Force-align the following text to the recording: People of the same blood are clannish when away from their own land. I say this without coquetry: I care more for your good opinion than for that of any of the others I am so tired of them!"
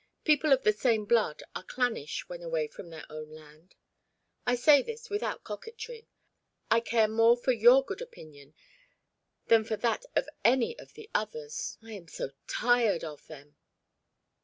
People 0.23 0.51
of 0.51 0.63
the 0.63 0.73
same 0.73 1.05
blood 1.05 1.43
are 1.55 1.61
clannish 1.61 2.27
when 2.27 2.41
away 2.41 2.65
from 2.67 2.89
their 2.89 3.05
own 3.07 3.29
land. 3.29 3.75
I 4.47 4.55
say 4.55 4.81
this 4.81 5.11
without 5.11 5.43
coquetry: 5.43 6.07
I 6.71 6.79
care 6.79 7.07
more 7.07 7.37
for 7.37 7.51
your 7.51 7.85
good 7.85 8.01
opinion 8.01 8.55
than 9.45 9.63
for 9.63 9.75
that 9.75 10.05
of 10.15 10.27
any 10.43 10.75
of 10.79 10.93
the 10.93 11.07
others 11.13 11.77
I 11.83 11.91
am 11.91 12.07
so 12.07 12.31
tired 12.47 13.03
of 13.03 13.27
them!" 13.27 13.57